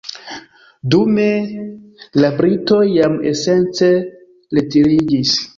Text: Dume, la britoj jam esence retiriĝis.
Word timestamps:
Dume, 0.93 1.25
la 2.23 2.33
britoj 2.39 2.81
jam 2.95 3.21
esence 3.33 3.93
retiriĝis. 4.61 5.41